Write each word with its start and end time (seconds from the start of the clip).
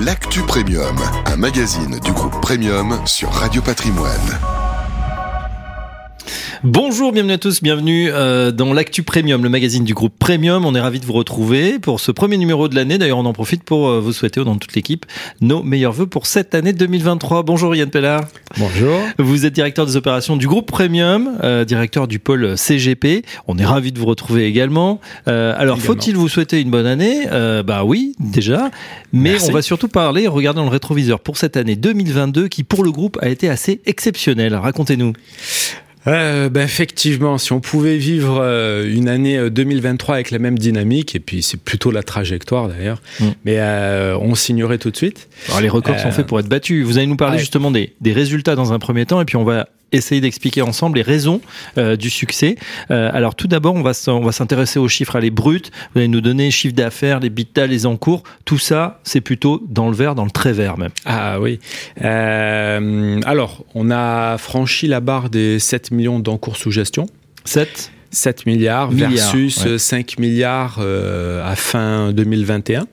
l'actu 0.00 0.40
Premium, 0.42 0.96
un 1.26 1.36
magazine 1.36 1.98
du 2.00 2.12
groupe 2.12 2.40
Premium 2.40 3.00
sur 3.06 3.30
Radio 3.30 3.60
Patrimoine. 3.60 4.61
Bonjour, 6.64 7.10
bienvenue 7.10 7.32
à 7.32 7.38
tous, 7.38 7.60
bienvenue 7.60 8.08
euh, 8.12 8.52
dans 8.52 8.72
l'actu 8.72 9.02
Premium, 9.02 9.42
le 9.42 9.48
magazine 9.48 9.82
du 9.82 9.94
groupe 9.94 10.14
Premium. 10.16 10.64
On 10.64 10.76
est 10.76 10.80
ravi 10.80 11.00
de 11.00 11.04
vous 11.04 11.12
retrouver 11.12 11.80
pour 11.80 11.98
ce 11.98 12.12
premier 12.12 12.36
numéro 12.36 12.68
de 12.68 12.76
l'année. 12.76 12.98
D'ailleurs, 12.98 13.18
on 13.18 13.24
en 13.24 13.32
profite 13.32 13.64
pour 13.64 13.88
euh, 13.88 13.98
vous 13.98 14.12
souhaiter 14.12 14.38
au 14.38 14.44
nom 14.44 14.54
de 14.54 14.60
toute 14.60 14.76
l'équipe 14.76 15.04
nos 15.40 15.64
meilleurs 15.64 15.92
voeux 15.92 16.06
pour 16.06 16.24
cette 16.24 16.54
année 16.54 16.72
2023. 16.72 17.42
Bonjour 17.42 17.74
Yann 17.74 17.90
Pellard. 17.90 18.20
Bonjour. 18.58 18.96
Vous 19.18 19.44
êtes 19.44 19.54
directeur 19.54 19.86
des 19.86 19.96
opérations 19.96 20.36
du 20.36 20.46
groupe 20.46 20.70
Premium, 20.70 21.36
euh, 21.42 21.64
directeur 21.64 22.06
du 22.06 22.20
pôle 22.20 22.56
CGP. 22.56 23.24
On 23.48 23.58
est 23.58 23.66
ravi 23.66 23.90
de 23.90 23.98
vous 23.98 24.06
retrouver 24.06 24.46
également. 24.46 25.00
alors, 25.26 25.80
faut-il 25.80 26.14
vous 26.16 26.28
souhaiter 26.28 26.60
une 26.60 26.70
bonne 26.70 26.86
année? 26.86 27.26
Bah 27.66 27.82
oui, 27.82 28.14
déjà. 28.20 28.70
Mais 29.12 29.34
on 29.48 29.50
va 29.50 29.62
surtout 29.62 29.88
parler, 29.88 30.28
regarder 30.28 30.58
dans 30.58 30.64
le 30.64 30.70
rétroviseur 30.70 31.18
pour 31.18 31.38
cette 31.38 31.56
année 31.56 31.74
2022 31.74 32.46
qui 32.46 32.62
pour 32.62 32.84
le 32.84 32.92
groupe 32.92 33.18
a 33.20 33.28
été 33.28 33.48
assez 33.48 33.80
exceptionnelle. 33.84 34.54
Racontez-nous. 34.54 35.12
Euh, 36.06 36.48
ben 36.48 36.62
effectivement, 36.62 37.38
si 37.38 37.52
on 37.52 37.60
pouvait 37.60 37.96
vivre 37.96 38.40
euh, 38.40 38.92
une 38.92 39.08
année 39.08 39.50
2023 39.50 40.12
euh, 40.12 40.16
avec 40.16 40.30
la 40.30 40.38
même 40.38 40.58
dynamique, 40.58 41.14
et 41.14 41.20
puis 41.20 41.42
c'est 41.42 41.60
plutôt 41.60 41.90
la 41.90 42.02
trajectoire 42.02 42.68
d'ailleurs, 42.68 43.00
mm. 43.20 43.26
mais 43.44 43.56
euh, 43.58 44.16
on 44.20 44.34
signerait 44.34 44.78
tout 44.78 44.90
de 44.90 44.96
suite. 44.96 45.28
Alors 45.48 45.60
les 45.60 45.68
records 45.68 45.98
sont 46.00 46.10
faits 46.10 46.26
pour 46.26 46.40
être 46.40 46.48
battus. 46.48 46.84
Vous 46.84 46.98
allez 46.98 47.06
nous 47.06 47.16
parler 47.16 47.38
justement 47.38 47.70
des, 47.70 47.94
des 48.00 48.12
résultats 48.12 48.56
dans 48.56 48.72
un 48.72 48.78
premier 48.78 49.06
temps, 49.06 49.20
et 49.20 49.24
puis 49.24 49.36
on 49.36 49.44
va 49.44 49.68
essayer 49.92 50.20
d'expliquer 50.20 50.62
ensemble 50.62 50.96
les 50.96 51.02
raisons 51.02 51.40
euh, 51.78 51.96
du 51.96 52.10
succès. 52.10 52.56
Euh, 52.90 53.10
alors 53.12 53.34
tout 53.34 53.46
d'abord, 53.46 53.74
on 53.74 53.82
va 53.82 53.92
on 54.08 54.24
va 54.24 54.32
s'intéresser 54.32 54.78
aux 54.78 54.88
chiffres, 54.88 55.16
à 55.16 55.20
les 55.20 55.30
bruts. 55.30 55.62
Vous 55.92 56.00
allez 56.00 56.08
nous 56.08 56.20
donner 56.20 56.50
chiffre 56.50 56.74
d'affaires, 56.74 57.20
les 57.20 57.30
bitas, 57.30 57.66
les 57.66 57.86
encours. 57.86 58.22
Tout 58.44 58.58
ça, 58.58 59.00
c'est 59.04 59.20
plutôt 59.20 59.62
dans 59.68 59.88
le 59.88 59.94
vert, 59.94 60.14
dans 60.14 60.24
le 60.24 60.30
très 60.30 60.52
vert 60.52 60.78
même. 60.78 60.90
Ah 61.04 61.38
oui. 61.40 61.60
Euh, 62.02 63.20
alors, 63.24 63.64
on 63.74 63.90
a 63.90 64.38
franchi 64.38 64.86
la 64.86 65.00
barre 65.00 65.30
des 65.30 65.58
7 65.58 65.90
millions 65.90 66.18
d'encours 66.18 66.56
sous 66.56 66.70
gestion. 66.70 67.06
7 67.44 67.92
7 68.10 68.44
milliards, 68.44 68.90
versus 68.90 69.78
5 69.78 70.18
milliards 70.18 70.80
à 70.80 71.56
fin 71.56 72.12
2021. 72.12 72.86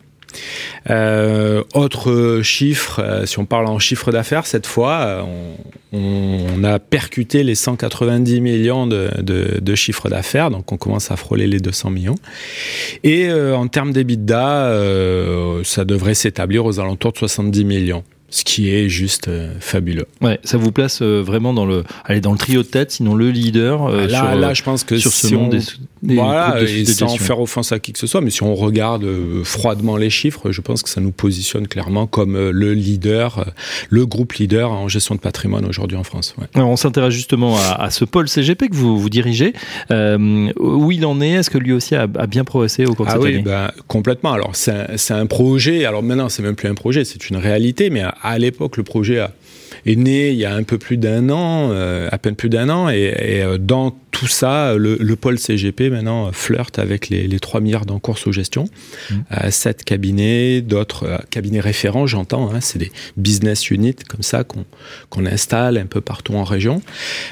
Euh, 0.89 1.63
autre 1.73 2.41
chiffre, 2.43 3.01
euh, 3.03 3.25
si 3.25 3.39
on 3.39 3.45
parle 3.45 3.67
en 3.67 3.79
chiffre 3.79 4.11
d'affaires, 4.11 4.45
cette 4.45 4.67
fois, 4.67 4.99
euh, 4.99 5.23
on, 5.93 6.63
a 6.63 6.79
percuté 6.79 7.43
les 7.43 7.55
190 7.55 8.41
millions 8.41 8.87
de, 8.87 9.09
de, 9.21 9.59
de 9.61 9.75
chiffre 9.75 10.09
d'affaires, 10.09 10.51
donc 10.51 10.71
on 10.71 10.77
commence 10.77 11.11
à 11.11 11.15
frôler 11.15 11.47
les 11.47 11.59
200 11.59 11.89
millions. 11.89 12.15
Et 13.03 13.31
en 13.31 13.67
termes 13.67 13.93
d'EBITDA, 13.93 14.73
ça 15.63 15.85
devrait 15.85 16.13
s'établir 16.13 16.65
aux 16.65 16.79
alentours 16.79 17.13
de 17.13 17.17
70 17.17 17.63
millions 17.65 18.03
ce 18.29 18.43
qui 18.43 18.69
est 18.69 18.89
juste 18.89 19.27
euh, 19.27 19.53
fabuleux. 19.59 20.05
Ouais, 20.21 20.39
ça 20.43 20.57
vous 20.57 20.71
place 20.71 21.01
euh, 21.01 21.21
vraiment 21.21 21.53
dans 21.53 21.65
le, 21.65 21.83
allez, 22.05 22.21
dans 22.21 22.31
le 22.31 22.37
trio 22.37 22.61
de 22.61 22.67
tête, 22.67 22.91
sinon 22.91 23.15
le 23.15 23.31
leader. 23.31 23.87
Euh, 23.87 24.07
là, 24.07 24.35
là, 24.35 24.53
je 24.53 24.63
pense 24.63 24.83
que 24.83 24.97
sur 24.97 25.11
ce 25.11 25.33
monde 25.33 25.49
des, 25.49 25.61
voilà, 26.03 26.61
et 26.61 26.85
sans 26.85 27.17
faire 27.17 27.39
offense 27.39 27.71
à 27.71 27.79
qui 27.79 27.93
que 27.93 27.99
ce 27.99 28.07
soit, 28.07 28.21
mais 28.21 28.29
si 28.29 28.43
on 28.43 28.55
regarde 28.55 29.05
froidement 29.43 29.97
les 29.97 30.09
chiffres, 30.09 30.51
je 30.51 30.61
pense 30.61 30.83
que 30.83 30.89
ça 30.89 31.01
nous 31.01 31.11
positionne 31.11 31.67
clairement 31.67 32.07
comme 32.07 32.49
le 32.49 32.73
leader, 32.73 33.53
le 33.89 34.05
groupe 34.05 34.33
leader 34.33 34.71
en 34.71 34.87
gestion 34.87 35.15
de 35.15 35.19
patrimoine 35.19 35.65
aujourd'hui 35.65 35.97
en 35.97 36.03
France. 36.03 36.35
Ouais. 36.37 36.47
Alors, 36.53 36.69
on 36.69 36.75
s'intéresse 36.75 37.13
justement 37.13 37.57
à, 37.57 37.83
à, 37.83 37.89
ce 37.89 38.05
pôle 38.05 38.27
CGP 38.27 38.69
que 38.69 38.75
vous, 38.75 38.99
vous 38.99 39.09
dirigez. 39.09 39.53
où 39.89 40.91
il 40.91 41.05
en 41.05 41.21
est? 41.21 41.31
Est-ce 41.31 41.49
que 41.49 41.57
lui 41.57 41.73
aussi 41.73 41.95
a, 41.95 42.03
a 42.03 42.27
bien 42.27 42.43
progressé 42.43 42.85
au 42.85 42.93
cours 42.95 43.05
de 43.05 43.11
ah 43.11 43.13
cette 43.15 43.23
oui, 43.23 43.33
année? 43.35 43.43
ben, 43.43 43.71
Complètement. 43.87 44.33
Alors, 44.33 44.51
c'est 44.55 44.71
un, 45.11 45.19
un, 45.19 45.25
projet. 45.25 45.85
Alors 45.85 46.03
maintenant, 46.03 46.29
c'est 46.29 46.43
même 46.43 46.55
plus 46.55 46.67
un 46.69 46.75
projet, 46.75 47.05
c'est 47.05 47.29
une 47.29 47.37
réalité, 47.37 47.89
mais 47.89 48.03
à 48.21 48.37
l'époque, 48.37 48.77
le 48.77 48.83
projet 48.83 49.25
est 49.85 49.95
né 49.95 50.29
il 50.29 50.37
y 50.37 50.45
a 50.45 50.53
un 50.53 50.63
peu 50.63 50.77
plus 50.77 50.97
d'un 50.97 51.29
an, 51.29 51.69
euh, 51.71 52.07
à 52.11 52.17
peine 52.17 52.35
plus 52.35 52.49
d'un 52.49 52.69
an, 52.69 52.89
et, 52.89 53.13
et 53.19 53.43
euh, 53.43 53.57
dans 53.57 53.95
tout 54.19 54.27
ça, 54.27 54.75
le, 54.75 54.97
le, 54.99 55.15
pôle 55.15 55.39
CGP 55.39 55.89
maintenant 55.89 56.33
flirte 56.33 56.77
avec 56.77 57.07
les, 57.07 57.25
les 57.25 57.39
3 57.39 57.61
milliards 57.61 57.85
d'encours 57.85 58.17
sous 58.17 58.33
gestion. 58.33 58.65
Mmh. 59.09 59.15
Euh, 59.31 59.49
7 59.49 59.85
cabinets, 59.85 60.59
d'autres 60.59 61.05
euh, 61.05 61.17
cabinets 61.29 61.61
référents, 61.61 62.05
j'entends, 62.05 62.53
hein, 62.53 62.59
c'est 62.59 62.79
des 62.79 62.91
business 63.15 63.69
units 63.69 63.95
comme 64.09 64.23
ça 64.23 64.43
qu'on 64.43 64.65
qu'on 65.09 65.25
installe 65.25 65.77
un 65.77 65.85
peu 65.85 66.01
partout 66.01 66.33
en 66.33 66.43
région. 66.43 66.81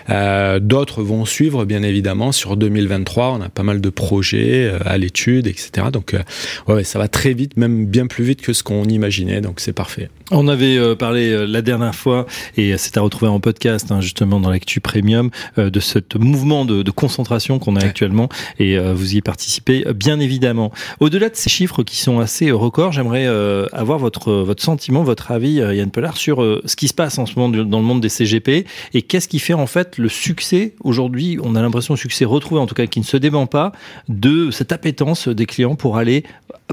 Euh, 0.10 0.60
d'autres 0.60 1.04
vont 1.04 1.26
suivre, 1.26 1.66
bien 1.66 1.84
évidemment, 1.84 2.32
sur 2.32 2.56
2023. 2.56 3.34
On 3.34 3.42
a 3.42 3.50
pas 3.50 3.64
mal 3.64 3.82
de 3.82 3.90
projets 3.90 4.66
euh, 4.66 4.80
à 4.86 4.98
l'étude, 4.98 5.48
etc. 5.48 5.88
Donc, 5.92 6.14
euh, 6.14 6.24
ouais, 6.68 6.84
ça 6.84 7.00
va 7.00 7.08
très 7.08 7.34
vite, 7.34 7.58
même 7.58 7.86
bien 7.86 8.08
plus 8.08 8.24
vite 8.24 8.42
que 8.42 8.54
ce 8.54 8.64
qu'on 8.64 8.86
imaginait. 8.86 9.42
Donc, 9.42 9.60
c'est 9.60 9.74
parfait. 9.74 10.10
On 10.32 10.48
avait 10.48 10.78
euh, 10.78 10.96
parlé 10.96 11.48
la 11.48 11.62
dernière 11.62 11.96
fois, 11.96 12.26
et 12.56 12.78
c'est 12.78 12.98
à 12.98 13.02
retrouver 13.02 13.30
en 13.30 13.40
podcast, 13.40 13.92
hein, 13.92 14.02
justement, 14.02 14.40
dans 14.40 14.50
l'actu 14.50 14.80
premium, 14.80 15.30
de 15.58 15.80
ce 15.80 16.00
mouvement 16.18 16.66
de, 16.66 16.77
de 16.84 16.92
concentration 16.92 17.60
qu'on 17.60 17.76
a 17.76 17.80
ouais. 17.80 17.86
actuellement 17.86 18.30
et 18.60 18.78
euh, 18.78 18.94
vous 18.94 19.16
y 19.16 19.22
participez 19.22 19.86
bien 19.96 20.20
évidemment. 20.20 20.72
Au-delà 21.00 21.30
de 21.30 21.36
ces 21.36 21.50
chiffres 21.50 21.84
qui 21.84 21.98
sont 21.98 22.20
assez 22.20 22.52
records, 22.52 22.92
j'aimerais 22.92 23.28
euh, 23.28 23.68
avoir 23.72 24.00
votre 24.00 24.32
votre 24.32 24.64
sentiment, 24.64 25.04
votre 25.04 25.32
avis, 25.32 25.62
euh, 25.62 25.74
Yann 25.74 25.92
Pellard, 25.92 26.18
sur 26.18 26.38
ce 26.38 26.76
qui 26.76 26.88
se 26.88 26.94
passe 26.94 27.18
en 27.18 27.26
ce 27.26 27.38
moment 27.38 27.64
dans 27.66 27.80
le 27.80 27.86
monde 27.86 28.02
des 28.02 28.10
CGP 28.10 28.66
et 28.94 29.02
qu'est-ce 29.02 29.28
qui 29.28 29.40
fait 29.40 29.54
en 29.54 29.68
fait 29.68 29.98
le 29.98 30.10
succès 30.10 30.74
aujourd'hui. 30.84 31.38
On 31.44 31.56
a 31.56 31.62
l'impression 31.62 31.94
le 31.94 32.00
succès 32.00 32.26
retrouvé, 32.26 32.62
en 32.62 32.68
tout 32.68 32.76
cas 32.76 32.86
qui 32.86 33.00
ne 33.00 33.06
se 33.06 33.18
dément 33.18 33.48
pas, 33.48 33.72
de 34.10 34.52
cette 34.52 34.72
appétence 34.72 35.28
des 35.28 35.46
clients 35.46 35.76
pour 35.76 35.98
aller 35.98 36.24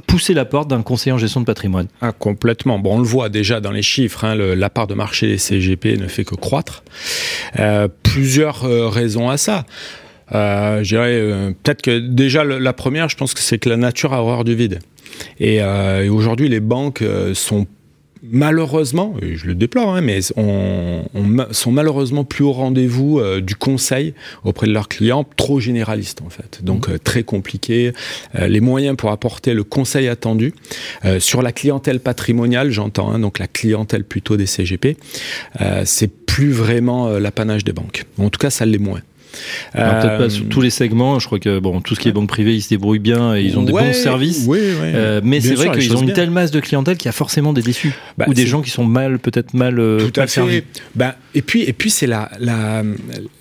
pousser 0.00 0.34
la 0.34 0.44
porte 0.44 0.68
d'un 0.68 0.82
conseiller 0.82 1.12
en 1.12 1.18
gestion 1.18 1.40
de 1.40 1.46
patrimoine. 1.46 1.88
Ah, 2.00 2.12
complètement. 2.12 2.78
Bon, 2.78 2.96
on 2.96 2.98
le 2.98 3.04
voit 3.04 3.28
déjà 3.28 3.60
dans 3.60 3.70
les 3.70 3.82
chiffres. 3.82 4.24
Hein, 4.24 4.34
le, 4.34 4.54
la 4.54 4.70
part 4.70 4.86
de 4.86 4.94
marché 4.94 5.28
des 5.28 5.38
CGP 5.38 5.96
ne 5.98 6.08
fait 6.08 6.24
que 6.24 6.34
croître. 6.34 6.82
Euh, 7.58 7.88
plusieurs 8.02 8.64
euh, 8.64 8.88
raisons 8.88 9.28
à 9.28 9.36
ça. 9.36 9.64
Euh, 10.32 10.82
je 10.82 10.88
dirais 10.88 11.12
euh, 11.12 11.50
peut-être 11.62 11.82
que 11.82 11.98
déjà 11.98 12.44
la 12.44 12.72
première, 12.72 13.08
je 13.08 13.16
pense 13.16 13.34
que 13.34 13.40
c'est 13.40 13.58
que 13.58 13.68
la 13.68 13.76
nature 13.76 14.12
a 14.12 14.22
horreur 14.22 14.44
du 14.44 14.54
vide. 14.54 14.80
Et, 15.38 15.62
euh, 15.62 16.04
et 16.04 16.08
aujourd'hui, 16.08 16.48
les 16.48 16.60
banques 16.60 17.02
euh, 17.02 17.34
sont 17.34 17.66
malheureusement, 18.30 19.14
et 19.22 19.36
je 19.36 19.46
le 19.46 19.54
déplore, 19.54 19.94
hein, 19.94 20.00
mais 20.00 20.20
on, 20.36 21.04
on, 21.14 21.46
sont 21.52 21.72
malheureusement 21.72 22.24
plus 22.24 22.44
au 22.44 22.52
rendez-vous 22.52 23.18
euh, 23.18 23.40
du 23.40 23.56
conseil 23.56 24.14
auprès 24.44 24.66
de 24.66 24.72
leurs 24.72 24.88
clients, 24.88 25.24
trop 25.36 25.60
généralistes 25.60 26.22
en 26.22 26.30
fait. 26.30 26.60
Donc 26.62 26.88
mmh. 26.88 26.92
euh, 26.92 26.98
très 26.98 27.22
compliqué. 27.22 27.92
Euh, 28.36 28.46
les 28.46 28.60
moyens 28.60 28.96
pour 28.96 29.10
apporter 29.10 29.54
le 29.54 29.64
conseil 29.64 30.08
attendu 30.08 30.54
euh, 31.04 31.20
sur 31.20 31.42
la 31.42 31.52
clientèle 31.52 32.00
patrimoniale, 32.00 32.70
j'entends, 32.70 33.10
hein, 33.10 33.18
donc 33.18 33.38
la 33.38 33.46
clientèle 33.46 34.04
plutôt 34.04 34.36
des 34.36 34.46
CGP, 34.46 34.96
euh, 35.60 35.82
c'est 35.84 36.08
plus 36.08 36.50
vraiment 36.50 37.10
l'apanage 37.18 37.64
des 37.64 37.72
banques. 37.72 38.04
En 38.18 38.28
tout 38.28 38.38
cas, 38.38 38.50
ça 38.50 38.66
l'est 38.66 38.78
moins. 38.78 39.00
Alors, 39.72 40.00
peut-être 40.00 40.18
pas 40.18 40.30
sur 40.30 40.48
tous 40.48 40.60
les 40.60 40.70
segments. 40.70 41.18
Je 41.18 41.26
crois 41.26 41.38
que 41.38 41.58
bon, 41.58 41.80
tout 41.80 41.94
ce 41.94 42.00
qui 42.00 42.08
est 42.08 42.12
banque 42.12 42.28
privée, 42.28 42.54
ils 42.54 42.62
se 42.62 42.68
débrouillent 42.68 42.98
bien 42.98 43.36
et 43.36 43.42
ils 43.42 43.58
ont 43.58 43.62
des 43.62 43.72
ouais, 43.72 43.86
bons 43.86 43.92
services. 43.92 44.46
Ouais, 44.46 44.58
ouais, 44.58 44.92
euh, 44.94 45.20
mais 45.22 45.40
c'est 45.40 45.54
vrai 45.54 45.70
qu'ils 45.78 45.94
ont 45.96 46.00
une 46.00 46.06
bien. 46.06 46.14
telle 46.14 46.30
masse 46.30 46.50
de 46.50 46.60
clientèle 46.60 46.96
qu'il 46.96 47.06
y 47.06 47.10
a 47.10 47.12
forcément 47.12 47.52
des 47.52 47.62
déçus 47.62 47.92
bah, 48.18 48.26
ou 48.28 48.34
des 48.34 48.46
gens 48.46 48.62
qui 48.62 48.70
sont 48.70 48.84
mal, 48.84 49.18
peut-être 49.18 49.54
mal, 49.54 49.76
tout 49.76 50.12
mal 50.16 50.24
à 50.24 50.26
servis. 50.26 50.56
Fait. 50.56 50.64
Ben, 50.94 51.14
et 51.34 51.42
puis, 51.42 51.62
et 51.62 51.72
puis 51.72 51.90
c'est 51.90 52.06
la, 52.06 52.30
la, 52.38 52.82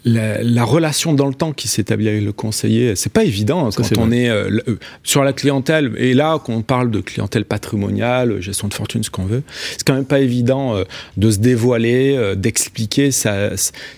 la, 0.05 0.41
la, 0.41 0.63
relation 0.63 1.13
dans 1.13 1.27
le 1.27 1.33
temps 1.33 1.53
qui 1.53 1.67
s'établit 1.67 2.09
avec 2.09 2.23
le 2.23 2.31
conseiller. 2.31 2.95
C'est 2.95 3.11
pas 3.11 3.23
évident 3.23 3.69
Ça, 3.71 3.83
quand 3.83 3.91
est 3.91 3.97
on 3.97 4.07
vrai. 4.07 4.17
est 4.17 4.29
euh, 4.29 4.59
sur 5.03 5.23
la 5.23 5.33
clientèle. 5.33 5.91
Et 5.97 6.13
là, 6.13 6.39
qu'on 6.39 6.61
parle 6.61 6.91
de 6.91 7.01
clientèle 7.01 7.45
patrimoniale, 7.45 8.41
gestion 8.41 8.67
de 8.67 8.73
fortune, 8.73 9.03
ce 9.03 9.09
qu'on 9.09 9.25
veut, 9.25 9.43
c'est 9.71 9.85
quand 9.85 9.93
même 9.93 10.05
pas 10.05 10.19
évident 10.19 10.75
euh, 10.75 10.83
de 11.17 11.31
se 11.31 11.39
dévoiler, 11.39 12.15
euh, 12.15 12.35
d'expliquer 12.35 13.11
sa, 13.11 13.51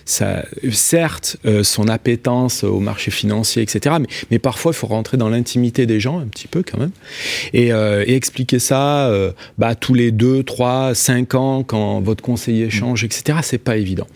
sa, 0.04 0.44
certes 0.72 1.36
euh, 1.46 1.62
son 1.86 1.92
appétence 1.92 2.64
au 2.64 2.80
marché 2.80 3.10
financier, 3.10 3.62
etc. 3.62 3.96
Mais, 4.30 4.38
parfois, 4.38 4.72
il 4.72 4.76
faut 4.76 4.86
rentrer 4.86 5.16
dans 5.16 5.28
l'intimité 5.28 5.86
des 5.86 6.00
gens 6.00 6.18
un 6.18 6.26
petit 6.26 6.48
peu 6.48 6.62
quand 6.62 6.78
même 6.78 6.90
et, 7.52 7.72
euh, 7.72 8.04
expliquer 8.06 8.58
ça 8.58 9.08
euh, 9.08 9.32
bah, 9.58 9.74
tous 9.74 9.94
les 9.94 10.10
deux, 10.10 10.42
trois, 10.42 10.94
cinq 10.94 11.34
ans 11.34 11.62
quand 11.62 12.00
votre 12.00 12.22
conseiller 12.22 12.70
change, 12.70 13.04
etc. 13.04 13.38
C'est 13.42 13.58
pas 13.58 13.76
évident. 13.76 14.06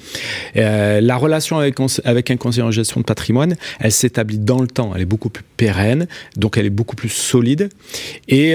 Euh, 0.56 1.00
la 1.00 1.16
relation 1.16 1.58
avec, 1.58 2.30
un 2.30 2.36
conseiller 2.36 2.62
en 2.62 2.70
gestion 2.70 3.00
de 3.00 3.04
patrimoine, 3.04 3.56
elle 3.78 3.92
s'établit 3.92 4.38
dans 4.38 4.60
le 4.60 4.68
temps. 4.68 4.92
Elle 4.94 5.02
est 5.02 5.06
beaucoup 5.06 5.30
plus 5.30 5.44
pérenne, 5.56 6.06
donc 6.36 6.56
elle 6.56 6.66
est 6.66 6.70
beaucoup 6.70 6.96
plus 6.96 7.08
solide. 7.08 7.70
Et 8.28 8.54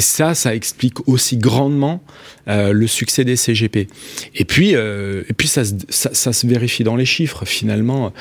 ça, 0.00 0.34
ça 0.34 0.54
explique 0.54 1.08
aussi 1.08 1.36
grandement 1.36 2.02
euh, 2.48 2.72
le 2.72 2.86
succès 2.86 3.24
des 3.24 3.36
CGP. 3.36 3.88
Et 4.34 4.44
puis, 4.44 4.74
euh, 4.74 5.22
et 5.28 5.32
puis 5.32 5.48
ça, 5.48 5.62
ça, 5.88 6.10
ça, 6.12 6.32
se 6.32 6.46
vérifie 6.46 6.84
dans 6.84 6.96
les 6.96 7.06
chiffres. 7.06 7.44
Finalement, 7.44 8.12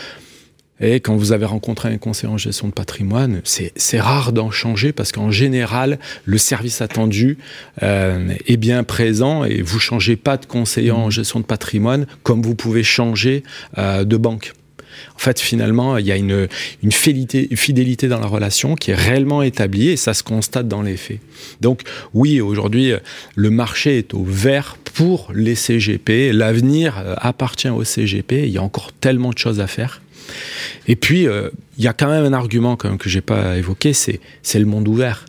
et 0.82 1.00
quand 1.00 1.16
vous 1.16 1.32
avez 1.32 1.46
rencontré 1.46 1.90
un 1.90 1.98
conseiller 1.98 2.32
en 2.32 2.38
gestion 2.38 2.68
de 2.68 2.74
patrimoine, 2.74 3.42
c'est 3.44 4.00
rare 4.00 4.34
d'en 4.34 4.52
changer 4.52 4.92
parce 4.92 5.12
qu'en 5.12 5.32
général, 5.32 6.00
le 6.26 6.38
service 6.38 6.82
attendu 6.82 7.38
euh, 7.82 8.34
est 8.46 8.58
bien 8.58 8.84
présent 8.84 9.46
et 9.46 9.62
vous 9.62 9.80
changez 9.80 10.18
pas 10.18 10.36
de 10.38 10.46
conseiller 10.46 10.92
mmh. 10.92 10.96
en 10.96 11.10
gestion 11.10 11.40
de 11.40 11.46
patrimoine 11.46 12.08
comme 12.24 12.42
vous 12.42 12.56
pouvez 12.56 12.84
changer 12.84 13.44
euh, 13.78 14.04
de 14.04 14.18
banque. 14.18 14.54
En 15.16 15.20
fait, 15.20 15.40
finalement, 15.40 15.98
il 15.98 16.06
y 16.06 16.12
a 16.12 16.16
une, 16.16 16.48
fidélité, 16.92 18.08
dans 18.08 18.20
la 18.20 18.28
relation 18.28 18.76
qui 18.76 18.92
est 18.92 18.96
réellement 18.96 19.42
établie 19.42 19.90
et 19.90 19.98
ça 19.98 20.14
se 20.14 20.24
constate 20.24 20.68
dans 20.68 20.82
les 20.82 20.98
faits. 20.98 21.20
Donc 21.62 21.82
oui, 22.14 22.42
aujourd'hui, 22.42 22.94
le 23.36 23.50
marché 23.50 23.98
est 23.98 24.14
au 24.14 24.24
vert 24.24 24.78
pour 24.94 25.32
les 25.34 25.56
CGP. 25.56 26.32
L'avenir 26.32 26.98
euh, 26.98 27.16
appartient 27.18 27.70
aux 27.70 27.84
CGP. 27.84 28.44
Il 28.46 28.50
y 28.50 28.58
a 28.58 28.64
encore 28.64 28.94
tellement 28.94 29.32
de 29.32 29.38
choses 29.38 29.60
à 29.60 29.68
faire. 29.68 30.02
Et 30.88 30.96
puis, 30.96 31.28
euh, 31.28 31.50
il 31.78 31.84
y 31.84 31.88
a 31.88 31.94
quand 31.94 32.10
même 32.10 32.26
un 32.26 32.34
argument 32.34 32.76
que 32.78 33.10
j'ai 33.10 33.22
pas 33.22 33.58
évoqué, 33.58 33.94
c'est 33.94 34.20
le 34.54 34.66
monde 34.66 34.88
ouvert 34.88 35.26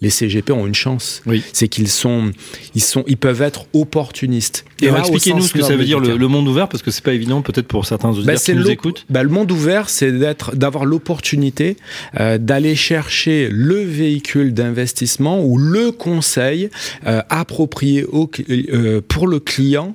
les 0.00 0.10
CGP 0.10 0.52
ont 0.52 0.66
une 0.66 0.74
chance. 0.74 1.22
C'est 1.52 1.68
qu'ils 1.68 1.88
sont, 1.88 2.30
ils 2.74 2.82
sont, 2.82 3.04
ils 3.06 3.16
peuvent 3.16 3.42
être 3.42 3.66
opportunistes. 3.72 4.64
Et 4.82 4.88
expliquez-nous 4.88 5.42
ce 5.42 5.52
que 5.52 5.62
ça 5.62 5.76
veut 5.76 5.84
dire 5.84 6.00
le, 6.00 6.28
monde 6.28 6.48
ouvert, 6.48 6.68
parce 6.68 6.82
que 6.82 6.90
c'est 6.90 7.04
pas 7.04 7.14
évident 7.14 7.42
peut-être 7.42 7.66
pour 7.66 7.86
certains 7.86 8.10
auditeurs 8.10 8.34
bah, 8.34 8.40
qui 8.40 8.54
nous 8.54 8.70
écoutent. 8.70 9.06
Bah, 9.08 9.22
le 9.22 9.28
monde 9.28 9.50
ouvert, 9.50 9.88
c'est 9.88 10.12
d'être, 10.12 10.54
d'avoir 10.54 10.84
l'opportunité 10.84 11.76
euh, 12.20 12.38
d'aller 12.38 12.74
chercher 12.74 13.48
le 13.50 13.82
véhicule 13.82 14.52
d'investissement 14.52 15.44
ou 15.44 15.56
le 15.58 15.92
conseil 15.92 16.70
euh, 17.06 17.22
approprié 17.30 18.04
au, 18.04 18.30
euh, 18.50 19.00
pour 19.06 19.26
le 19.26 19.40
client 19.40 19.94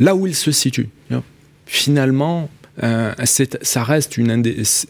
là 0.00 0.14
où 0.14 0.26
il 0.26 0.34
se 0.34 0.52
situe. 0.52 0.88
Finalement, 1.66 2.50
ça 2.78 3.84
reste 3.84 4.16
une 4.16 4.42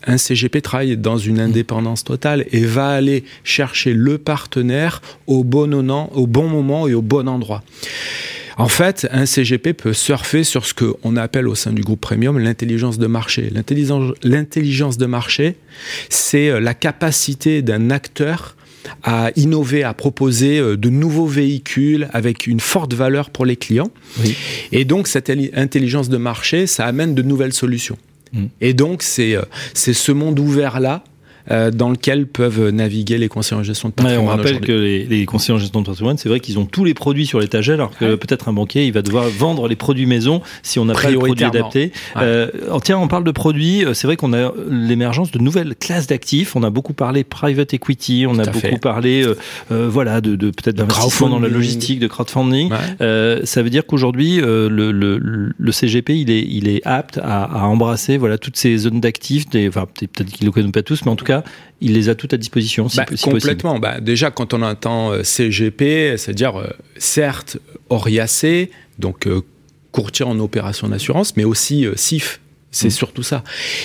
un 0.06 0.16
CGP 0.16 0.62
travaille 0.62 0.96
dans 0.96 1.19
une 1.19 1.40
indépendance 1.40 2.04
totale 2.04 2.46
et 2.50 2.64
va 2.64 2.88
aller 2.88 3.25
chercher 3.44 3.92
le 3.92 4.19
partenaire 4.19 5.02
au 5.26 5.44
bon, 5.44 5.70
au 6.14 6.26
bon 6.26 6.48
moment 6.48 6.88
et 6.88 6.94
au 6.94 7.02
bon 7.02 7.28
endroit. 7.28 7.62
En 8.56 8.69
fait, 8.69 9.08
un 9.10 9.26
CGP 9.26 9.72
peut 9.72 9.92
surfer 9.92 10.44
sur 10.44 10.64
ce 10.64 10.75
qu'on 10.75 11.16
appelle 11.16 11.48
au 11.48 11.54
sein 11.54 11.72
du 11.72 11.82
groupe 11.82 12.00
Premium 12.00 12.38
l'intelligence 12.38 12.98
de 12.98 13.06
marché. 13.06 13.50
L'intelligence 13.52 14.96
de 14.96 15.06
marché, 15.06 15.56
c'est 16.08 16.50
euh, 16.50 16.60
la 16.60 16.75
capacité 16.75 17.62
d'un 17.62 17.90
acteur 17.90 18.56
à 19.02 19.31
innover, 19.36 19.82
à 19.82 19.94
proposer 19.94 20.58
euh, 20.58 20.76
de 20.76 20.88
nouveaux 20.88 21.26
véhicules 21.26 22.08
avec 22.12 22.46
une 22.46 22.60
forte 22.60 22.94
valeur 22.94 23.31
pour 23.31 23.44
les 23.44 23.56
clients. 23.56 23.90
Et 24.72 24.84
donc, 24.84 25.08
cette 25.08 25.31
intelligence 25.54 26.08
de 26.08 26.16
marché, 26.16 26.66
ça 26.66 26.86
amène 26.86 27.14
de 27.14 27.22
nouvelles 27.22 27.52
solutions. 27.52 27.98
Mm. 28.32 28.44
Et 28.60 28.75
donc, 28.75 29.02
c'est 29.02 29.36
euh, 29.36 29.42
ce 29.75 30.12
monde 30.12 30.38
ouvert-là 30.38 31.04
euh, 31.50 31.70
dans 31.70 31.91
lequel 31.91 32.26
peuvent 32.26 32.70
naviguer 32.70 33.19
les 33.19 33.29
conseillers 33.29 33.61
en 33.61 33.64
gestion 33.64 33.88
de 33.88 33.94
patrimoine. 33.94 34.25
on 34.25 34.29
rappelle 34.29 34.61
que 34.61 34.73
les, 34.73 35.26
conseillers 35.26 35.56
en 35.56 35.58
gestion 35.58 35.81
de 35.81 35.87
patrimoine, 35.87 36.19
c'est 36.19 36.29
vrai 36.29 36.41
qu'ils 36.41 36.58
ont 36.58 36.67
tous 36.67 36.85
les 36.85 36.94
produits 36.94 37.26
sur 37.26 37.41
l'étagère, 37.41 37.75
alors 37.75 37.96
que 37.96 38.14
peut-être 38.14 38.49
un 38.49 38.52
banquier, 38.52 38.87
il 38.87 38.93
va 38.93 39.02
devoir 39.02 39.29
vendre 39.29 39.69
les 39.69 39.76
produits 39.76 40.06
maison 40.06 40.43
si 40.62 40.79
on 40.79 40.85
n'a 40.85 40.94
pas 40.94 41.11
le 41.11 41.19
produit 41.19 41.44
adapté. 41.44 41.93
Euh, 42.17 42.49
tiens, 42.82 42.99
on 42.99 43.08
parle 43.08 43.25
de 43.25 43.31
produits. 43.31 43.85
Euh, 43.85 43.94
c'est 43.94 44.06
vrai 44.06 44.17
qu'on 44.17 44.32
a 44.32 44.52
l'émergence 44.70 45.31
de 45.31 45.38
nouvelles 45.38 45.75
classes 45.76 46.06
d'actifs. 46.06 46.56
On 46.56 46.62
a 46.62 46.70
beaucoup 46.70 46.93
parlé 46.93 47.25
private 47.25 47.75
equity, 47.75 48.26
on 48.29 48.38
a 48.38 48.46
beaucoup 48.46 48.79
parlé, 48.79 49.26
euh, 49.70 49.88
voilà, 49.88 50.20
de, 50.20 50.37
de 50.37 50.50
peut-être 50.50 50.76
d'investissement 50.76 51.29
dans 51.29 51.41
la 51.41 51.49
logistique, 51.49 52.00
de 52.00 52.06
crowdfunding. 52.06 52.70
ça 53.00 53.62
veut 53.62 53.70
dire 53.70 53.87
qu'aujourd'hui, 53.87 54.37
le, 54.37 54.69
le, 54.69 55.19
le, 55.19 55.73
CGP, 55.73 56.19
il 56.19 56.31
est, 56.31 56.46
il 56.49 56.69
est 56.69 56.81
apte 56.87 57.19
à, 57.19 57.44
à 57.44 57.64
embrasser, 57.64 58.17
voilà, 58.17 58.38
toutes 58.38 58.56
ces 58.56 58.76
zones 58.79 59.00
d'actifs. 59.00 59.46
Enfin, 59.69 59.87
peut-être 59.87 60.31
qu'il 60.31 60.44
ne 60.44 60.46
le 60.46 60.52
connaît 60.52 60.70
pas 60.70 60.82
tous, 60.82 61.05
mais 61.05 61.11
en 61.11 61.17
tout 61.17 61.25
cas 61.25 61.33
il 61.81 61.92
les 61.92 62.08
a 62.08 62.14
toutes 62.14 62.32
à 62.34 62.36
disposition. 62.36 62.88
Si, 62.88 62.96
bah, 62.96 63.06
complètement. 63.22 63.78
Bah, 63.78 64.00
déjà, 64.00 64.31
quand 64.31 64.54
on 64.54 64.62
entend 64.62 65.12
euh, 65.12 65.22
CGP, 65.22 66.16
c'est-à-dire 66.16 66.56
euh, 66.56 66.69
certes 66.96 67.58
oriacé, 67.90 68.70
donc 68.98 69.26
euh, 69.26 69.42
courtier 69.92 70.25
en 70.25 70.38
opération 70.40 70.88
d'assurance, 70.88 71.36
mais 71.36 71.44
aussi 71.44 71.86
CIF, 71.94 72.40
c'est 72.75 72.88
mm. 72.88 72.91
surtout 72.91 73.23
ça. 73.23 73.43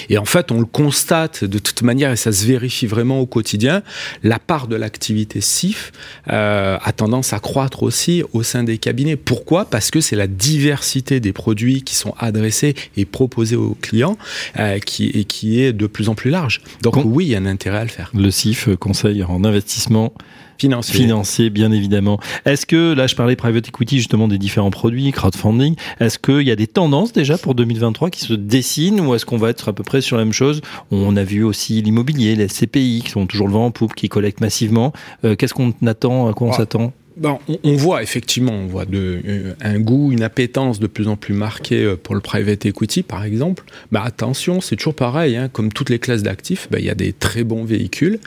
Et 0.10 0.18
en 0.18 0.26
fait, 0.26 0.52
on 0.52 0.60
le 0.60 0.66
constate 0.66 1.44
de 1.44 1.60
toute 1.60 1.82
manière, 1.82 2.12
et 2.12 2.16
ça 2.16 2.32
se 2.32 2.46
vérifie 2.46 2.88
vraiment 2.88 3.20
au 3.20 3.26
quotidien, 3.26 3.84
la 4.24 4.40
part 4.40 4.68
de 4.68 4.76
l'activité 4.76 5.42
SIF 5.42 5.92
euh, 6.30 6.78
a 6.82 6.92
tendance 6.92 7.34
à 7.34 7.40
croître 7.40 7.84
aussi 7.84 8.24
au 8.34 8.44
sein 8.44 8.64
des 8.64 8.78
cabinets. 8.78 9.16
Pourquoi? 9.16 9.66
Parce 9.66 9.92
que 9.92 10.02
c'est 10.02 10.16
la 10.16 10.28
diversité 10.28 11.20
des 11.20 11.34
produits 11.34 11.84
qui 11.84 11.96
sont 11.96 12.14
adressés 12.18 12.76
et 12.98 13.06
proposés 13.06 13.56
aux 13.56 13.78
clients 13.80 14.18
euh, 14.60 14.80
qui, 14.80 15.08
et 15.10 15.24
qui 15.24 15.62
est 15.62 15.72
de 15.72 15.88
plus 15.88 16.10
en 16.10 16.16
plus 16.16 16.32
large. 16.32 16.62
Donc 16.82 16.96
oui, 17.06 17.26
il 17.26 17.30
y 17.30 17.36
a 17.36 17.40
un 17.40 17.46
intérêt 17.46 17.80
à 17.80 17.84
le 17.84 17.90
faire. 17.90 18.12
Le 18.14 18.32
SIF, 18.32 18.68
euh, 18.68 18.76
conseil 18.76 19.24
en 19.24 19.44
investissement 19.44 20.14
Financier. 20.60 21.00
Financier, 21.00 21.50
bien 21.50 21.72
évidemment. 21.72 22.20
Est-ce 22.46 22.66
que, 22.66 22.94
là, 22.94 23.08
je 23.08 23.16
parlais 23.16 23.36
private 23.36 23.68
equity, 23.70 23.98
justement, 23.98 24.28
des 24.28 24.38
différents 24.38 24.72
produits, 24.72 25.12
crowdfunding. 25.12 25.76
Est-ce 26.00 26.20
qu'il 26.20 26.42
y 26.42 26.52
a 26.52 26.56
des 26.56 26.68
tendances 26.68 27.14
déjà 27.14 27.38
pour 27.38 27.56
2023 27.56 28.10
qui 28.10 28.22
se 28.22 28.34
dessinent 28.34 29.00
ou 29.00 29.16
est-ce 29.16 29.26
qu'on 29.26 29.38
va 29.38 29.50
être 29.50 29.70
à 29.70 29.74
peu 29.74 29.84
près 29.84 30.02
sur 30.02 30.18
la 30.18 30.26
même 30.26 30.34
chose? 30.34 30.62
On 30.92 31.16
a 31.16 31.24
vu 31.24 31.44
aussi 31.44 31.82
l'immobilier, 31.82 32.36
les 32.36 32.48
CPI 32.48 33.02
qui 33.06 33.12
sont 33.12 33.26
toujours 33.26 33.48
le 33.48 33.54
vent 33.54 33.66
en 33.66 33.72
poupe, 33.72 33.96
qui 33.96 34.10
collectent 34.10 34.42
massivement. 34.42 34.94
Euh, 35.24 35.36
qu'est-ce 35.36 35.54
qu'on 35.54 35.74
attend 35.86 36.28
À 36.28 36.34
quoi 36.34 36.48
on 36.48 36.52
ah. 36.52 36.58
s'attend? 36.58 36.94
Ben, 37.18 37.38
on, 37.66 37.76
voit 37.76 38.02
effectivement, 38.02 38.54
on 38.54 38.68
voit 38.68 38.86
de, 38.86 39.22
euh, 39.28 39.54
un 39.60 39.78
goût, 39.80 40.14
une 40.14 40.24
appétence 40.24 40.80
de 40.80 40.88
plus 40.88 41.10
en 41.10 41.18
plus 41.18 41.34
marquée 41.34 41.84
euh, 41.84 41.98
pour 41.98 42.16
le 42.16 42.22
private 42.22 42.66
equity, 42.66 43.04
par 43.04 43.26
exemple. 43.26 43.66
Ben, 43.92 44.02
attention, 44.02 44.62
c'est 44.62 44.78
toujours 44.78 44.96
pareil, 44.96 45.36
hein, 45.36 45.50
comme 45.52 45.74
toutes 45.74 45.90
les 45.90 46.00
classes 46.00 46.24
d'actifs, 46.24 46.70
ben, 46.72 46.80
il 46.80 46.86
y 46.86 46.90
a 46.90 46.96
des 46.96 47.12
très 47.12 47.44
bons 47.44 47.66
véhicules, 47.66 48.20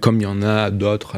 comme 0.00 0.16
il 0.16 0.24
y 0.24 0.26
en 0.26 0.42
a 0.42 0.70
d'autres 0.72 1.16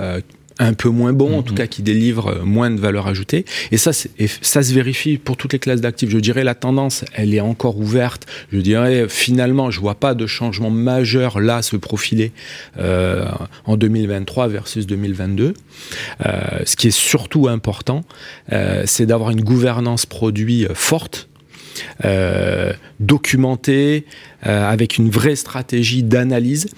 un 0.58 0.72
peu 0.72 0.88
moins 0.88 1.12
bon, 1.12 1.38
en 1.38 1.42
tout 1.42 1.52
mhm. 1.52 1.58
cas 1.58 1.66
qui 1.66 1.82
délivre 1.82 2.28
euh, 2.28 2.44
moins 2.44 2.70
de 2.70 2.80
valeur 2.80 3.06
ajoutée. 3.06 3.44
Et 3.70 3.78
ça, 3.78 3.92
ça 3.92 4.62
se 4.62 4.72
vérifie 4.72 5.18
pour 5.18 5.36
toutes 5.36 5.52
les 5.52 5.58
classes 5.58 5.80
d'actifs. 5.80 6.10
Je 6.10 6.18
dirais 6.18 6.44
la 6.44 6.54
tendance, 6.54 7.04
elle 7.14 7.34
est 7.34 7.40
encore 7.40 7.78
ouverte. 7.78 8.26
Je 8.52 8.58
dirais 8.58 9.06
finalement, 9.08 9.70
je 9.70 9.80
vois 9.80 9.94
pas 9.94 10.14
de 10.14 10.26
changement 10.26 10.70
majeur 10.70 11.40
là 11.40 11.62
se 11.62 11.76
profiler 11.76 12.32
euh, 12.78 13.26
en 13.64 13.76
2023 13.76 14.48
versus 14.48 14.86
2022. 14.86 15.54
Euh, 16.26 16.32
ce 16.64 16.76
qui 16.76 16.88
est 16.88 16.96
surtout 16.96 17.48
important, 17.48 18.02
euh, 18.52 18.82
c'est 18.86 19.06
d'avoir 19.06 19.30
une 19.30 19.42
gouvernance 19.42 20.06
produit 20.06 20.64
euh, 20.64 20.74
forte. 20.74 21.28
Euh, 22.04 22.72
documentée, 22.98 24.04
avec 24.42 24.98
une 24.98 25.10
vraie 25.10 25.36
stratégie 25.36 26.02
d'analyse, 26.02 26.70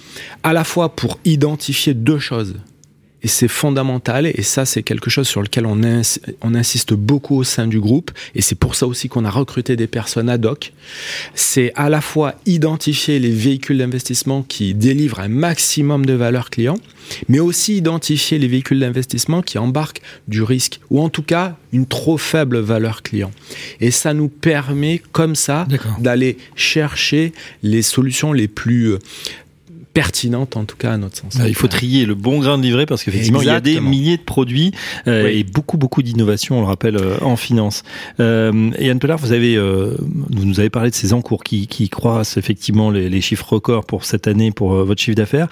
à 0.42 0.52
la 0.52 0.62
fois 0.62 0.94
pour 0.94 1.18
identifier 1.24 1.94
deux 1.94 2.18
choses 2.18 2.56
et 3.22 3.28
c'est 3.28 3.48
fondamental 3.48 4.26
et 4.26 4.42
ça 4.42 4.64
c'est 4.64 4.82
quelque 4.82 5.10
chose 5.10 5.28
sur 5.28 5.42
lequel 5.42 5.66
on, 5.66 5.80
on 6.42 6.54
insiste 6.54 6.94
beaucoup 6.94 7.36
au 7.36 7.44
sein 7.44 7.66
du 7.66 7.80
groupe 7.80 8.10
et 8.34 8.42
c'est 8.42 8.54
pour 8.54 8.74
ça 8.74 8.86
aussi 8.86 9.08
qu'on 9.08 9.24
a 9.24 9.30
recruté 9.30 9.76
des 9.76 9.86
personnes 9.86 10.28
ad 10.28 10.44
hoc. 10.46 10.72
C'est 11.34 11.72
à 11.76 11.88
la 11.88 12.00
fois 12.00 12.34
identifier 12.46 13.18
les 13.18 13.30
véhicules 13.30 13.78
d'investissement 13.78 14.42
qui 14.42 14.74
délivrent 14.74 15.20
un 15.20 15.28
maximum 15.28 16.06
de 16.06 16.12
valeur 16.12 16.50
client, 16.50 16.78
mais 17.28 17.40
aussi 17.40 17.76
identifier 17.76 18.38
les 18.38 18.48
véhicules 18.48 18.80
d'investissement 18.80 19.42
qui 19.42 19.58
embarquent 19.58 20.02
du 20.28 20.42
risque 20.42 20.80
ou 20.90 21.00
en 21.00 21.08
tout 21.08 21.22
cas 21.22 21.56
une 21.72 21.86
trop 21.86 22.18
faible 22.18 22.58
valeur 22.58 23.02
client. 23.02 23.30
Et 23.80 23.90
ça 23.90 24.14
nous 24.14 24.28
permet 24.28 25.02
comme 25.12 25.34
ça 25.34 25.66
d'aller 25.98 26.36
chercher 26.54 27.32
les 27.62 27.82
solutions 27.82 28.32
les 28.32 28.48
plus 28.48 28.96
pertinente 29.92 30.56
en 30.56 30.64
tout 30.64 30.76
cas 30.76 30.92
à 30.92 30.96
notre 30.96 31.16
sens. 31.16 31.38
Il 31.46 31.54
faut 31.54 31.68
trier 31.68 32.06
le 32.06 32.14
bon 32.14 32.38
grain 32.38 32.58
de 32.58 32.62
livret 32.62 32.86
parce 32.86 33.02
qu'effectivement 33.04 33.42
il 33.42 33.46
y 33.46 33.50
a 33.50 33.60
des 33.60 33.80
milliers 33.80 34.16
de 34.16 34.22
produits 34.22 34.72
euh, 35.06 35.28
et 35.28 35.44
beaucoup 35.44 35.76
beaucoup 35.76 36.02
d'innovations, 36.02 36.58
on 36.58 36.60
le 36.60 36.66
rappelle, 36.66 36.96
euh, 36.96 37.16
en 37.22 37.36
finance. 37.36 37.82
Euh, 38.20 38.70
Yann 38.78 38.98
Pellard, 38.98 39.18
vous 39.18 39.32
avez, 39.32 39.56
euh, 39.56 39.96
vous 39.98 40.44
nous 40.44 40.60
avez 40.60 40.70
parlé 40.70 40.90
de 40.90 40.94
ces 40.94 41.12
encours 41.12 41.42
qui, 41.42 41.66
qui 41.66 41.88
croissent 41.88 42.36
effectivement 42.36 42.90
les, 42.90 43.08
les 43.08 43.20
chiffres 43.20 43.54
records 43.54 43.84
pour 43.84 44.04
cette 44.04 44.28
année 44.28 44.52
pour 44.52 44.74
euh, 44.74 44.84
votre 44.84 45.00
chiffre 45.00 45.16
d'affaires. 45.16 45.48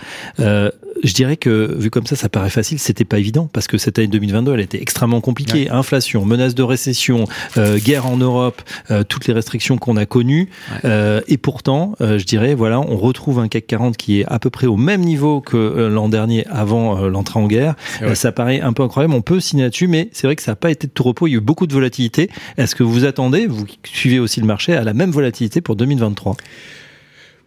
Je 1.03 1.13
dirais 1.13 1.37
que 1.37 1.75
vu 1.79 1.91
comme 1.91 2.07
ça, 2.07 2.17
ça 2.17 2.29
paraît 2.29 2.51
facile, 2.51 2.79
c'était 2.79 3.05
pas 3.05 3.19
évident 3.19 3.49
parce 3.53 3.67
que 3.67 3.79
cette 3.79 3.99
année 3.99 4.09
2022, 4.09 4.55
elle 4.55 4.61
était 4.61 4.81
extrêmement 4.81 5.21
compliquée. 5.21 5.71
Inflation, 5.71 6.25
menace 6.25 6.55
de 6.55 6.63
récession, 6.63 7.25
guerre 7.57 8.07
en 8.07 8.17
Europe, 8.17 8.63
toutes 9.09 9.27
les 9.27 9.35
restrictions 9.35 9.79
qu'on 9.79 9.97
a 9.97 10.07
connues. 10.07 10.49
et 10.85 11.37
pourtant, 11.37 11.95
je 12.01 12.25
dirais, 12.25 12.55
voilà, 12.55 12.81
on 12.81 12.97
retrouve 12.97 13.39
un 13.39 13.49
CAC 13.49 13.67
40 13.67 13.97
qui 13.97 14.21
est 14.21 14.25
à 14.27 14.39
peu 14.39 14.51
près 14.51 14.67
au 14.67 14.77
même 14.77 15.03
niveau 15.03 15.41
que 15.41 15.57
euh, 15.57 15.89
l'an 15.89 16.09
dernier 16.09 16.47
avant 16.47 17.03
euh, 17.03 17.09
l'entrée 17.09 17.41
en 17.41 17.47
guerre. 17.47 17.75
Euh, 18.03 18.15
ça 18.15 18.33
paraît 18.33 18.61
un 18.61 18.73
peu 18.73 18.83
incroyable. 18.83 19.15
On 19.15 19.23
peut 19.23 19.41
signer 19.41 19.65
là-dessus, 19.65 19.89
mais 19.89 20.09
c'est 20.13 20.27
vrai 20.27 20.37
que 20.37 20.43
ça 20.43 20.53
n'a 20.53 20.57
pas 20.57 20.71
été 20.71 20.87
de 20.87 20.93
tout 20.93 21.03
repos. 21.03 21.27
Il 21.27 21.33
y 21.33 21.35
a 21.35 21.39
eu 21.39 21.41
beaucoup 21.41 21.67
de 21.67 21.73
volatilité. 21.73 22.31
Est-ce 22.57 22.75
que 22.75 22.83
vous 22.83 23.05
attendez, 23.05 23.47
vous 23.47 23.67
suivez 23.85 24.19
aussi 24.19 24.41
le 24.41 24.47
marché, 24.47 24.75
à 24.75 24.85
la 24.85 24.95
même 24.95 25.11
volatilité 25.11 25.61
pour 25.61 25.77
2023 25.77 26.37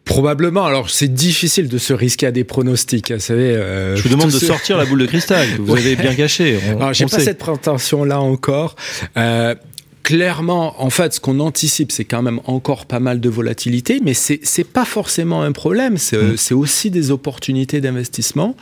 Probablement. 0.05 0.65
Alors, 0.65 0.89
c'est 0.89 1.13
difficile 1.13 1.69
de 1.69 1.77
se 1.77 1.93
risquer 1.93 2.27
à 2.27 2.31
des 2.31 2.43
pronostics. 2.43 3.11
Vous 3.11 3.19
savez, 3.19 3.53
je 3.95 4.01
vous 4.01 4.09
demande 4.09 4.31
de 4.31 4.39
sortir 4.39 4.77
la 4.77 4.85
boule 4.85 4.99
de 4.99 5.05
cristal 5.05 5.47
que 5.55 5.61
vous 5.61 5.73
avez 5.73 5.95
bien 5.95 6.15
cachée. 6.15 6.59
J'ai 6.91 7.05
pas 7.05 7.19
cette 7.19 7.37
prétention-là 7.37 8.19
encore. 8.19 8.75
Euh, 9.17 9.55
clairement, 10.03 10.81
en 10.81 10.89
fait, 10.89 11.13
ce 11.13 11.19
qu'on 11.19 11.39
anticipe, 11.39 11.91
c'est 11.91 12.05
quand 12.05 12.21
même 12.21 12.39
encore 12.45 12.85
pas 12.85 12.99
mal 12.99 13.19
de 13.19 13.29
volatilité, 13.29 14.01
mais 14.03 14.13
c'est 14.13 14.39
c'est 14.43 14.63
pas 14.63 14.85
forcément 14.85 15.43
un 15.43 15.51
problème. 15.51 15.97
C'est 15.97 16.17
mm. 16.17 16.57
aussi 16.57 16.91
des 16.91 17.11
opportunités 17.11 17.81
d'investissement. 17.81 18.55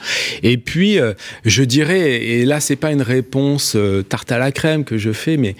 Et 0.43 0.57
puis, 0.57 0.99
euh, 0.99 1.13
je 1.45 1.63
dirais, 1.63 2.23
et 2.23 2.45
là, 2.45 2.59
c'est 2.59 2.75
pas 2.75 2.91
une 2.91 3.01
réponse 3.01 3.73
euh, 3.75 4.03
tarte 4.03 4.31
à 4.31 4.37
la 4.37 4.51
crème 4.51 4.83
que 4.83 4.97
je 4.97 5.11
fais, 5.11 5.37
mais 5.37 5.55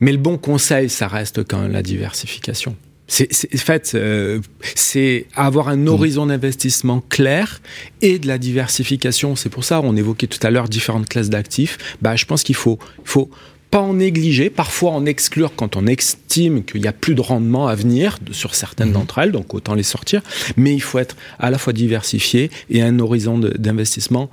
mais 0.00 0.12
le 0.12 0.18
bon 0.18 0.38
conseil, 0.38 0.88
ça 0.88 1.08
reste 1.08 1.44
quand 1.44 1.60
même 1.60 1.72
la 1.72 1.82
diversification. 1.82 2.74
C'est, 3.12 3.56
fait, 3.58 3.92
euh, 3.96 4.40
c'est 4.76 5.26
avoir 5.34 5.68
un 5.68 5.88
horizon 5.88 6.26
d'investissement 6.26 7.02
clair 7.08 7.60
et 8.02 8.20
de 8.20 8.28
la 8.28 8.38
diversification. 8.38 9.34
C'est 9.34 9.48
pour 9.48 9.64
ça, 9.64 9.80
on 9.82 9.96
évoquait 9.96 10.28
tout 10.28 10.38
à 10.46 10.50
l'heure 10.50 10.68
différentes 10.68 11.08
classes 11.08 11.28
d'actifs. 11.28 11.76
Bah, 12.00 12.14
je 12.14 12.24
pense 12.24 12.44
qu'il 12.44 12.54
faut, 12.54 12.78
faut 13.02 13.28
pas 13.72 13.80
en 13.80 13.94
négliger, 13.94 14.48
parfois 14.48 14.92
en 14.92 15.06
exclure 15.06 15.52
quand 15.56 15.76
on 15.76 15.88
estime 15.88 16.62
qu'il 16.64 16.82
n'y 16.82 16.86
a 16.86 16.92
plus 16.92 17.16
de 17.16 17.20
rendement 17.20 17.66
à 17.66 17.74
venir 17.74 18.18
sur 18.30 18.54
certaines 18.54 18.88
mhm. 18.88 18.94
d'entre 18.94 19.18
elles, 19.18 19.32
donc 19.32 19.54
autant 19.54 19.74
les 19.74 19.82
sortir. 19.82 20.22
Mais 20.56 20.72
il 20.72 20.80
faut 20.80 21.00
être 21.00 21.16
à 21.40 21.50
la 21.50 21.58
fois 21.58 21.72
diversifié 21.72 22.50
et 22.70 22.80
un 22.80 23.00
horizon 23.00 23.38
d'investissement 23.38 24.30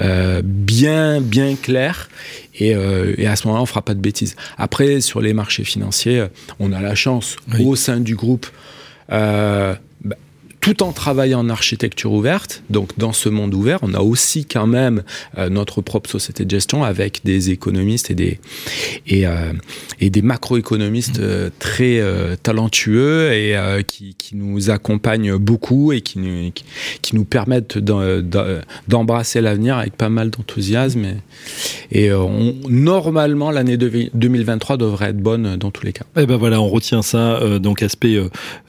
euh, 0.00 0.42
bien 0.44 1.20
bien 1.20 1.54
clair 1.54 2.08
et, 2.54 2.74
euh, 2.74 3.14
et 3.16 3.26
à 3.26 3.36
ce 3.36 3.46
moment-là 3.46 3.62
on 3.62 3.66
fera 3.66 3.82
pas 3.82 3.94
de 3.94 4.00
bêtises. 4.00 4.36
Après 4.58 5.00
sur 5.00 5.20
les 5.20 5.32
marchés 5.32 5.64
financiers, 5.64 6.24
on 6.58 6.72
a 6.72 6.80
la 6.80 6.94
chance 6.94 7.36
au 7.60 7.76
sein 7.76 8.00
du 8.00 8.16
groupe 8.16 8.46
euh, 9.12 9.74
tout 10.64 10.82
en 10.82 10.92
travaillant 10.92 11.40
en 11.40 11.50
architecture 11.50 12.10
ouverte, 12.14 12.62
donc 12.70 12.96
dans 12.96 13.12
ce 13.12 13.28
monde 13.28 13.52
ouvert, 13.52 13.80
on 13.82 13.92
a 13.92 14.00
aussi 14.00 14.46
quand 14.46 14.66
même 14.66 15.02
euh, 15.36 15.50
notre 15.50 15.82
propre 15.82 16.08
société 16.08 16.46
de 16.46 16.50
gestion 16.50 16.84
avec 16.84 17.20
des 17.22 17.50
économistes 17.50 18.10
et 18.10 18.14
des 18.14 18.40
et, 19.06 19.26
euh, 19.26 19.52
et 20.00 20.08
des 20.08 20.22
macroéconomistes 20.22 21.18
euh, 21.18 21.50
très 21.58 22.00
talentueux 22.42 23.30
et 23.34 23.54
qui, 23.86 24.14
qui, 24.14 24.36
nous 24.36 24.70
accompagnent 24.70 25.36
beaucoup 25.36 25.92
et 25.92 26.00
qui 26.00 26.18
nous, 26.18 26.50
qui, 27.02 27.14
nous 27.14 27.26
permettent 27.26 27.76
d'embrasser 27.76 29.42
l'avenir 29.42 29.76
avec 29.76 29.94
pas 29.96 30.08
mal 30.08 30.30
d'enthousiasme 30.30 31.04
et, 31.04 32.06
et 32.06 32.12
on, 32.14 32.54
normalement 32.70 33.50
l'année 33.50 33.76
2023 33.76 34.78
devrait 34.78 35.10
être 35.10 35.18
bonne 35.18 35.56
dans 35.56 35.70
tous 35.70 35.84
les 35.84 35.92
cas. 35.92 36.06
Et 36.16 36.22
eh 36.22 36.26
ben 36.26 36.36
voilà, 36.38 36.58
on 36.62 36.68
retient 36.70 37.02
ça 37.02 37.58
donc 37.58 37.82
aspect 37.82 38.18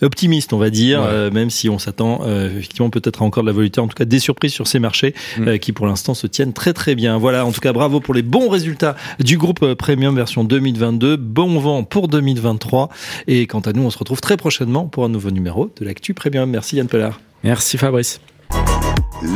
optimiste 0.01 0.51
on 0.51 0.57
va 0.57 0.69
dire, 0.69 1.01
même 1.31 1.49
si 1.49 1.69
on 1.69 1.79
s'attend 1.85 2.21
euh, 2.23 2.49
effectivement 2.57 2.89
peut-être 2.89 3.21
encore 3.21 3.43
de 3.43 3.47
la 3.47 3.53
volatilité, 3.53 3.81
en 3.81 3.87
tout 3.87 3.95
cas 3.95 4.05
des 4.05 4.19
surprises 4.19 4.53
sur 4.53 4.67
ces 4.67 4.79
marchés 4.79 5.13
mm. 5.37 5.47
euh, 5.47 5.57
qui 5.57 5.71
pour 5.71 5.87
l'instant 5.87 6.13
se 6.13 6.27
tiennent 6.27 6.53
très 6.53 6.73
très 6.73 6.95
bien. 6.95 7.17
Voilà, 7.17 7.45
en 7.45 7.51
tout 7.51 7.61
cas 7.61 7.73
bravo 7.73 7.99
pour 7.99 8.13
les 8.13 8.23
bons 8.23 8.49
résultats 8.49 8.95
du 9.19 9.37
groupe 9.37 9.63
euh, 9.63 9.75
Premium 9.75 10.15
version 10.15 10.43
2022. 10.43 11.17
Bon 11.17 11.59
vent 11.59 11.83
pour 11.83 12.07
2023. 12.07 12.89
Et 13.27 13.47
quant 13.47 13.59
à 13.61 13.73
nous, 13.73 13.83
on 13.83 13.89
se 13.89 13.97
retrouve 13.97 14.21
très 14.21 14.37
prochainement 14.37 14.85
pour 14.85 15.05
un 15.05 15.09
nouveau 15.09 15.31
numéro 15.31 15.71
de 15.79 15.85
l'Actu 15.85 16.13
Premium. 16.13 16.49
Merci 16.49 16.77
Yann 16.77 16.87
Pellard. 16.87 17.19
Merci 17.43 17.77
Fabrice. 17.77 18.19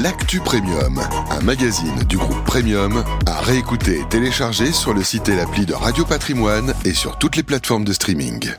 L'Actu 0.03 0.39
Premium, 0.39 0.99
un 1.31 1.41
magazine 1.41 2.03
du 2.07 2.17
groupe 2.17 2.43
Premium, 2.45 3.03
à 3.25 3.41
réécouter 3.41 3.99
et 3.99 4.05
télécharger 4.09 4.71
sur 4.71 4.93
le 4.93 5.03
site 5.03 5.29
et 5.29 5.35
l'appli 5.35 5.65
de 5.65 5.73
Radio 5.73 6.05
Patrimoine 6.05 6.73
et 6.85 6.93
sur 6.93 7.17
toutes 7.17 7.37
les 7.37 7.43
plateformes 7.43 7.85
de 7.85 7.93
streaming. 7.93 8.51